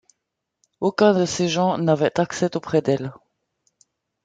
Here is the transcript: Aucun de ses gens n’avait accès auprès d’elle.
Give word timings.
Aucun 0.79 1.13
de 1.13 1.25
ses 1.27 1.47
gens 1.47 1.77
n’avait 1.77 2.19
accès 2.19 2.57
auprès 2.57 2.81
d’elle. 2.81 3.13